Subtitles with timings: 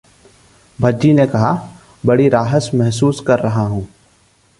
[0.81, 1.69] भज्जी ने कहा,
[2.05, 3.83] बड़ी राहत महसूस कर रहा हूं